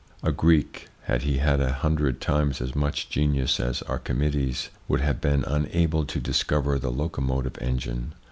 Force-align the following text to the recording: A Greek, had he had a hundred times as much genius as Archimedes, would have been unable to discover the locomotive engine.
A 0.23 0.31
Greek, 0.31 0.87
had 1.03 1.21
he 1.21 1.37
had 1.37 1.59
a 1.59 1.73
hundred 1.73 2.19
times 2.21 2.59
as 2.59 2.73
much 2.75 3.07
genius 3.07 3.59
as 3.59 3.83
Archimedes, 3.83 4.71
would 4.87 5.01
have 5.01 5.21
been 5.21 5.43
unable 5.45 6.05
to 6.05 6.19
discover 6.19 6.79
the 6.79 6.91
locomotive 6.91 7.55
engine. 7.61 8.15